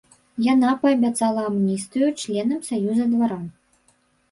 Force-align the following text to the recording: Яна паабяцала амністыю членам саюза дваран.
Яна 0.45 0.71
паабяцала 0.85 1.41
амністыю 1.51 2.09
членам 2.23 2.59
саюза 2.73 3.09
дваран. 3.15 3.47